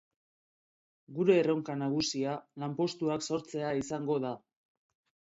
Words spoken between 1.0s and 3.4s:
Gure erronka nagusia lanpostuak